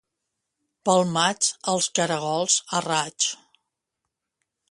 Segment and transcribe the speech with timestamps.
[0.89, 3.31] Pel maig, els caragols a raig.